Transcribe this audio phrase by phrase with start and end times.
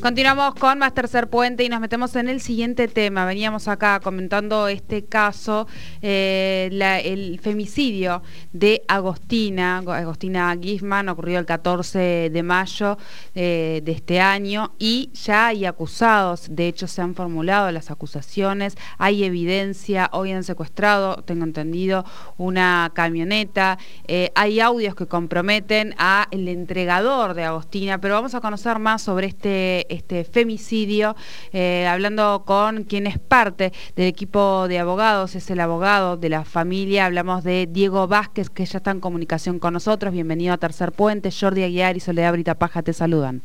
[0.00, 3.26] Continuamos con Más Tercer Puente y nos metemos en el siguiente tema.
[3.26, 5.66] Veníamos acá comentando este caso,
[6.00, 6.70] eh,
[7.04, 8.22] el femicidio
[8.54, 12.96] de Agostina, Agostina Gisman, ocurrió el 14 de mayo
[13.34, 18.78] eh, de este año y ya hay acusados, de hecho se han formulado las acusaciones,
[18.96, 22.06] hay evidencia, hoy han secuestrado, tengo entendido,
[22.38, 23.76] una camioneta,
[24.08, 29.02] eh, hay audios que comprometen a el entregador de Agostina, pero vamos a conocer más
[29.02, 31.16] sobre este este femicidio,
[31.52, 36.44] eh, hablando con quien es parte del equipo de abogados, es el abogado de la
[36.44, 40.92] familia, hablamos de Diego Vázquez, que ya está en comunicación con nosotros, bienvenido a Tercer
[40.92, 43.42] Puente, Jordi Aguiar y Soledad Brita Paja te saludan.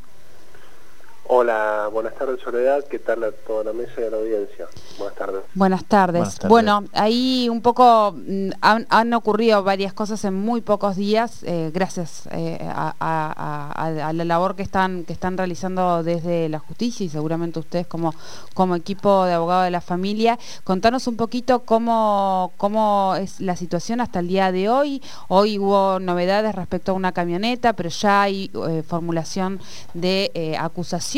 [1.27, 4.67] Hola, buenas tardes Soledad, ¿qué tal a toda la mesa y a la audiencia?
[4.99, 5.41] Buenas tardes.
[5.55, 6.39] Buenas tardes.
[6.48, 12.29] Bueno, ahí un poco mm, han, ocurrido varias cosas en muy pocos días, eh, gracias
[12.31, 17.87] eh, a, la labor que están, que están realizando desde la justicia y seguramente ustedes
[17.87, 18.13] como,
[18.53, 20.37] como equipo de abogados de la familia.
[20.63, 25.01] Contanos un poquito cómo, cómo es la situación hasta el día de hoy.
[25.27, 29.59] Hoy hubo novedades respecto a una camioneta, pero ya hay eh, formulación
[29.96, 31.15] de acusación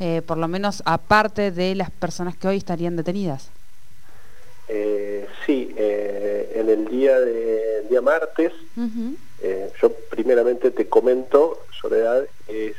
[0.00, 3.50] eh, por lo menos aparte de las personas que hoy estarían detenidas?
[4.68, 8.52] Eh, sí, eh, en el día de día martes,
[9.80, 12.74] yo primeramente te comento, Soledad, es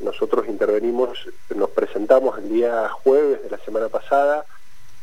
[0.00, 1.18] nosotros intervenimos,
[1.54, 4.46] nos presentamos el día jueves de la semana pasada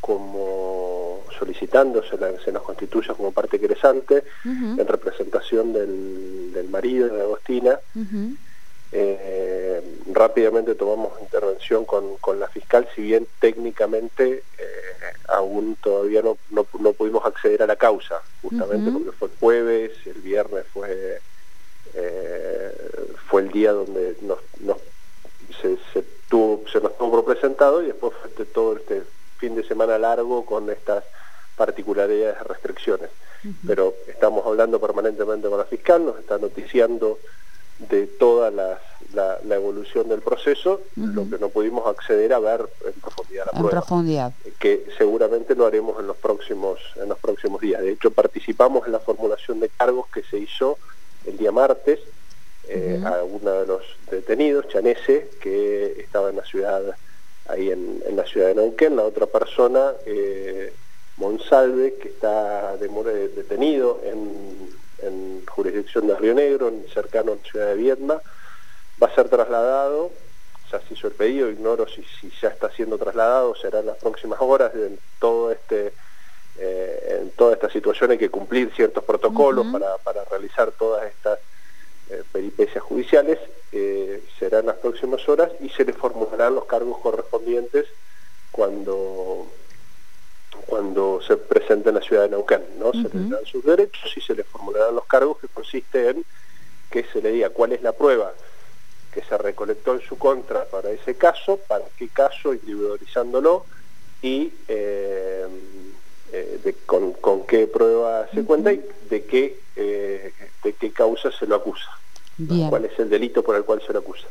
[0.02, 7.80] como solicitando, se, nos constituye como parte cresante en representación del, marido de Agostina,
[10.16, 14.64] rápidamente tomamos intervención con, la fiscal, si bien técnicamente eh,
[15.28, 16.64] aún todavía no, no,
[16.94, 21.20] pudimos acceder a la causa, justamente porque fue jueves, el viernes fue,
[21.94, 22.72] eh,
[23.28, 24.40] fue el día donde nos,
[25.62, 29.04] se, tuvo, se nos tuvo presentado y después fue este, todo este
[29.38, 31.04] fin de semana largo con estas
[31.56, 33.10] particularidades de restricciones.
[33.68, 37.20] Pero estamos hablando permanentemente con la fiscal, nos está noticiando
[37.80, 38.80] de toda la,
[39.50, 44.34] evolución del proceso, lo que no pudimos acceder a ver en profundidad la en profundidad.
[44.60, 47.82] que seguramente lo haremos en los próximos en los próximos días.
[47.82, 50.78] De hecho, participamos en la formulación de cargos que se hizo
[51.26, 52.00] el día martes
[52.68, 56.82] eh, a uno de los detenidos, Chanese, que estaba en la ciudad
[57.48, 60.74] ahí en, la ciudad de Neuquén, la otra persona, eh,
[61.18, 64.70] Monsalve, que está detenido en
[65.00, 68.22] en jurisdicción de Río Negro, en, cercano a la ciudad de Viedma,
[69.02, 70.12] va a ser trasladado,
[70.72, 72.04] ya se hizo el pedido, ignoro si,
[72.42, 75.94] ya está siendo trasladado, será en las próximas horas, en todo este
[76.58, 79.68] eh, en toda esta situación hay que cumplir ciertos protocolos
[80.04, 81.38] para, realizar todas estas
[82.10, 83.40] eh, peripecias judiciales,
[83.74, 87.88] eh, será en las próximas horas y se le formularán los cargos correspondientes
[88.52, 89.48] cuando
[90.76, 92.92] cuando se presente en la ciudad de Neuquén, ¿no?
[92.92, 96.26] Se le dan sus derechos y se le formularán los cargos que consiste en
[96.92, 98.34] que se le diga cuál es la prueba
[99.14, 103.66] que se recolectó en su contra para ese caso, para qué caso, individualizándolo
[104.22, 105.48] y eh,
[106.34, 111.56] eh, con, qué prueba se cuenta y de qué, eh, de qué causa se lo
[111.56, 111.90] acusa,
[112.70, 114.28] cuál es el delito por el cual se lo acusa.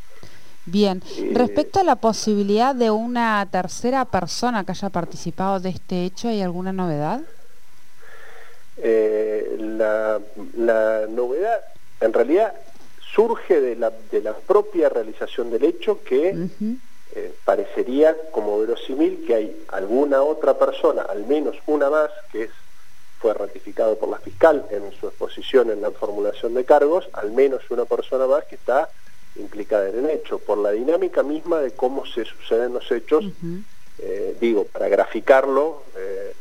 [0.65, 6.27] Bien, respecto a la posibilidad de una tercera persona que haya participado de este hecho,
[6.27, 7.21] ¿hay alguna novedad?
[8.77, 10.19] Eh, la,
[11.09, 11.61] novedad,
[12.01, 12.53] en realidad,
[13.13, 16.47] surge de la, de la propia realización del hecho que
[17.15, 22.51] eh, parecería como verosímil que hay alguna otra persona, al menos una más, que es
[23.19, 27.61] fue ratificado por la fiscal en su exposición en la formulación de cargos, al menos
[27.71, 28.89] una persona más que está
[29.37, 33.25] implicada en el hecho, por la dinámica misma de cómo se suceden los hechos,
[33.99, 36.33] eh, digo, para graficarlo, eh,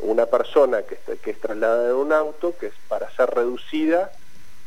[0.00, 4.12] una persona que, que es trasladada en un auto, que es para ser reducida,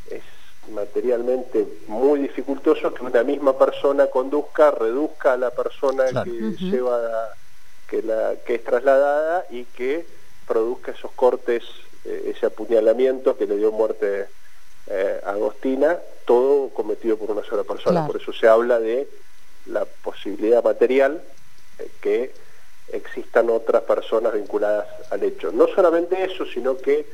[0.10, 0.24] es
[0.70, 7.30] materialmente muy dificultoso que una misma persona conduzca, reduzca a la persona que lleva,
[7.88, 10.06] que, la, que es trasladada y que
[10.48, 11.64] produzca esos cortes,
[12.06, 14.28] eh, ese apuñalamiento que le dio muerte
[14.88, 18.06] eh, Agostina, todo cometido por una sola persona.
[18.06, 19.08] Por eso se habla de
[19.66, 21.22] la posibilidad material
[21.80, 22.34] eh, que
[22.92, 25.52] existan otras personas vinculadas al hecho.
[25.52, 27.06] No solamente eso, sino que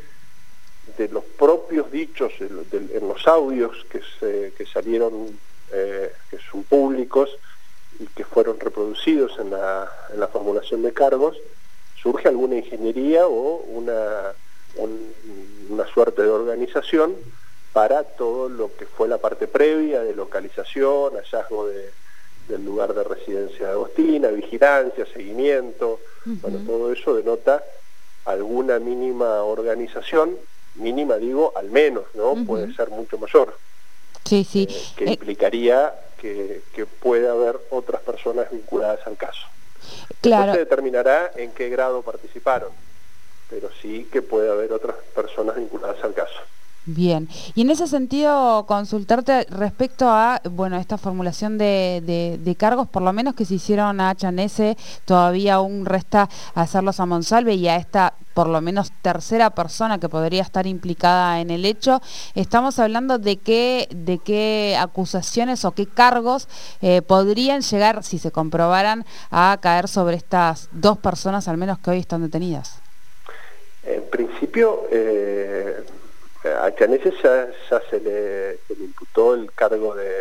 [0.97, 5.37] de los propios dichos en los audios que, se, salieron,
[5.71, 7.29] eh, que son públicos
[7.99, 11.37] y que fueron reproducidos en la, en la formulación de cargos,
[12.01, 14.33] surge alguna ingeniería o una,
[15.69, 17.15] una suerte de organización
[17.77, 21.91] para todo lo que fue la parte previa de localización, hallazgo de,
[22.47, 27.63] del lugar de residencia de Agostina, vigilancia, seguimiento, bueno, todo eso denota
[28.25, 30.39] alguna mínima organización,
[30.73, 32.43] mínima digo, al menos, ¿no?
[32.47, 33.55] Puede ser mucho mayor.
[34.25, 34.67] Sí, sí.
[34.67, 39.45] Eh, que eh, implicaría que, que pueda haber otras personas vinculadas al caso.
[40.21, 40.53] Claro.
[40.53, 42.71] se determinará en qué grado participaron,
[43.51, 46.41] pero sí que puede haber otras personas vinculadas al caso.
[46.89, 53.01] Bien, y en ese sentido consultarte respecto a, bueno, esta formulación de, de, cargos, por
[53.01, 57.75] lo menos que se hicieron a Chanese, todavía aún resta hacerlos a Monsalve y a
[57.75, 62.01] esta por lo menos tercera persona que podría estar implicada en el hecho.
[62.35, 66.47] Estamos hablando de qué, de qué acusaciones o qué cargos
[66.81, 71.89] eh, podrían llegar, si se comprobaran, a caer sobre estas dos personas al menos que
[71.89, 72.79] hoy están detenidas.
[73.87, 75.76] En principio, eh,
[76.53, 77.49] a Chanese ya,
[77.89, 80.11] se, le, imputó el cargo de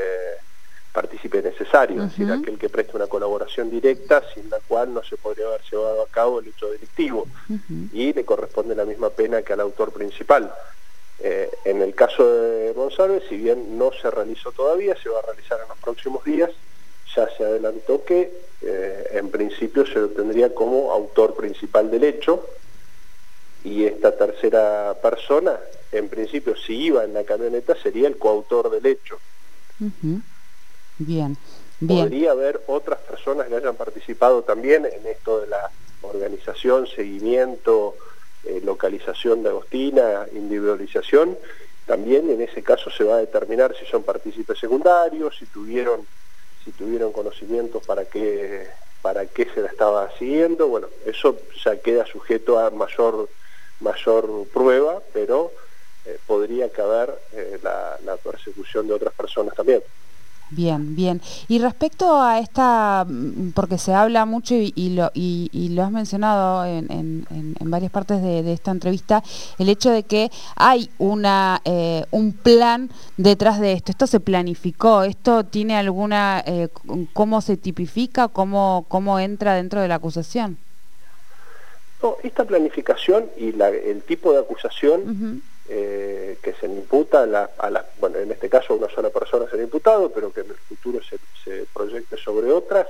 [0.93, 5.19] partícipe necesario, es decir, aquel que preste una colaboración directa sin la cual no se
[5.19, 7.27] podría haber llevado a cabo el hecho delictivo.
[7.93, 10.53] Y le corresponde la misma pena que al autor principal.
[11.19, 15.27] Eh, en el caso de González, si bien no se realizó todavía, se va a
[15.27, 16.51] realizar en los próximos días,
[17.15, 18.33] ya se adelantó que
[18.63, 22.47] eh, en principio se lo tendría como autor principal del hecho
[23.67, 25.59] y esta tercera persona
[25.91, 29.19] en principio si iba en la camioneta sería el coautor del hecho.
[30.99, 31.37] Bien,
[31.81, 32.03] bien.
[32.05, 35.71] Podría haber otras personas que hayan participado también en esto de la
[36.03, 37.97] organización, seguimiento,
[38.45, 41.37] eh, localización de Agostina, individualización.
[41.87, 46.07] También en ese caso se va a determinar si son partícipes secundarios, si tuvieron,
[46.65, 48.69] si tuvieron conocimientos para qué,
[49.03, 50.69] para qué se la estaba siguiendo.
[50.69, 53.29] Bueno, eso ya queda sujeto a mayor,
[53.81, 55.53] mayor prueba, pero
[56.05, 59.83] eh, podría caber eh, la, persecución de otras personas también.
[60.51, 61.21] Bien, bien.
[61.49, 66.65] Y respecto a esta, mm, porque se habla mucho y, lo, y, lo has mencionado
[66.65, 67.27] en,
[67.61, 69.25] varias partes de, esta entrevista,
[69.59, 73.91] el hecho de que hay una eh, un plan detrás de esto.
[73.91, 76.45] Esto se planificó, esto tiene alguna,
[77.13, 80.59] ¿cómo se tipifica, cómo, cómo entra dentro de la acusación?
[82.03, 85.43] No, esta planificación y el tipo de acusación...
[85.69, 89.51] Eh, que se le imputa a la, bueno, en este caso a una sola persona
[89.51, 92.87] se ha imputado, pero que en el futuro se, proyecte sobre otras,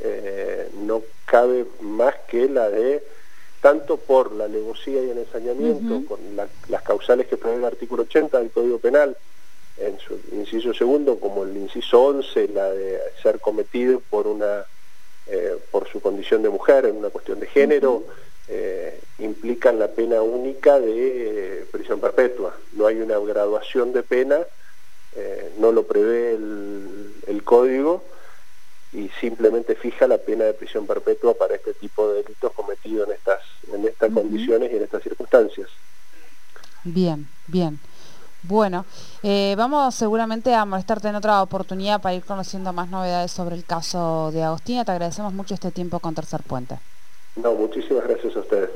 [0.00, 3.02] eh, no cabe más que la de,
[3.60, 6.20] tanto por la negocía y el ensañamiento, con
[6.68, 9.16] las causales que prevé el artículo 80 del Código Penal,
[9.78, 14.64] en su inciso segundo, como el inciso 11, la de ser cometido por una
[15.26, 18.04] eh, por su condición de mujer en una cuestión de género,
[18.46, 22.54] eh, implican la pena única de eh, prisión perpetua.
[22.72, 24.36] No hay una graduación de pena,
[25.16, 28.02] eh, no lo prevé el, código
[28.94, 33.14] y simplemente fija la pena de prisión perpetua para este tipo de delitos cometidos en
[33.14, 35.68] estas, en estas condiciones y en estas circunstancias.
[36.84, 37.78] Bien, bien.
[38.42, 38.86] Bueno,
[39.56, 44.30] vamos seguramente a molestarte en otra oportunidad para ir conociendo más novedades sobre el caso
[44.32, 44.86] de Agostina.
[44.86, 46.78] Te agradecemos mucho este tiempo con Tercer Puente.
[47.36, 48.70] No, muchísimas gracias a ustedes.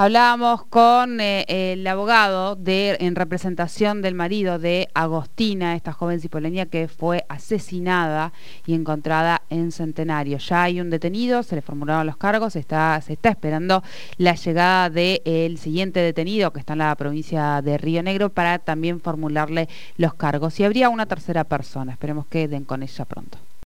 [0.00, 6.86] Hablábamos con eh, el abogado en representación del marido de Agostina, esta joven cipoleña que
[6.86, 8.32] fue asesinada
[8.64, 10.38] y encontrada en Centenario.
[10.38, 13.82] Ya hay un detenido, se le formularon los cargos, se está esperando
[14.18, 19.00] la llegada del siguiente detenido que está en la provincia de Río Negro para también
[19.00, 20.60] formularle los cargos.
[20.60, 23.38] Y habría una tercera persona, esperemos que den con ella pronto.